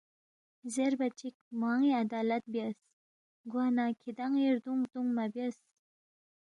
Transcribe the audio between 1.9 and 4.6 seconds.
عدالت بیاس، ’گوانہ کِھدان٘ی